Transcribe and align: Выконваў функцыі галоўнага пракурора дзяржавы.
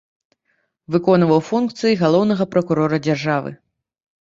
Выконваў 0.95 1.39
функцыі 1.51 1.99
галоўнага 2.03 2.49
пракурора 2.57 3.01
дзяржавы. 3.11 3.57